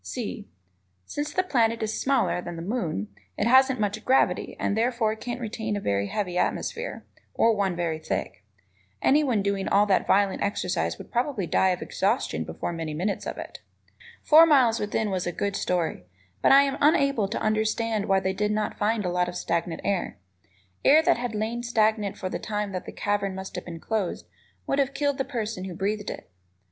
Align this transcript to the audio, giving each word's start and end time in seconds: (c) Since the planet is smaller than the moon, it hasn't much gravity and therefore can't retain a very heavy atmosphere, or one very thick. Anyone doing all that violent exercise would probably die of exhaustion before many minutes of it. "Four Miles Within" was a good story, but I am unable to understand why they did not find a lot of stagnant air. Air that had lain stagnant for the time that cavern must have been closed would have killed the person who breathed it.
(c) 0.03 0.47
Since 1.05 1.31
the 1.33 1.43
planet 1.43 1.83
is 1.83 2.01
smaller 2.01 2.41
than 2.41 2.55
the 2.55 2.63
moon, 2.63 3.09
it 3.37 3.45
hasn't 3.45 3.79
much 3.79 4.03
gravity 4.03 4.55
and 4.59 4.75
therefore 4.75 5.15
can't 5.15 5.39
retain 5.39 5.77
a 5.77 5.79
very 5.79 6.07
heavy 6.07 6.39
atmosphere, 6.39 7.05
or 7.35 7.55
one 7.55 7.75
very 7.75 7.99
thick. 7.99 8.43
Anyone 9.03 9.43
doing 9.43 9.67
all 9.67 9.85
that 9.85 10.07
violent 10.07 10.41
exercise 10.41 10.97
would 10.97 11.11
probably 11.11 11.45
die 11.45 11.69
of 11.69 11.83
exhaustion 11.83 12.43
before 12.43 12.73
many 12.73 12.95
minutes 12.95 13.27
of 13.27 13.37
it. 13.37 13.59
"Four 14.23 14.47
Miles 14.47 14.79
Within" 14.79 15.11
was 15.11 15.27
a 15.27 15.31
good 15.31 15.55
story, 15.55 16.03
but 16.41 16.51
I 16.51 16.63
am 16.63 16.79
unable 16.81 17.27
to 17.27 17.39
understand 17.39 18.07
why 18.07 18.19
they 18.21 18.33
did 18.33 18.49
not 18.51 18.79
find 18.79 19.05
a 19.05 19.11
lot 19.11 19.29
of 19.29 19.35
stagnant 19.35 19.81
air. 19.83 20.17
Air 20.83 21.03
that 21.03 21.17
had 21.17 21.35
lain 21.35 21.61
stagnant 21.61 22.17
for 22.17 22.27
the 22.27 22.39
time 22.39 22.71
that 22.71 22.87
cavern 22.95 23.35
must 23.35 23.53
have 23.55 23.65
been 23.65 23.79
closed 23.79 24.25
would 24.65 24.79
have 24.79 24.95
killed 24.95 25.19
the 25.19 25.23
person 25.25 25.65
who 25.65 25.75
breathed 25.75 26.09
it. 26.09 26.31